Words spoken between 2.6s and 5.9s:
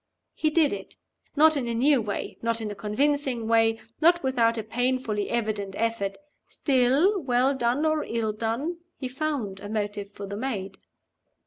a convincing way; not without a painfully evident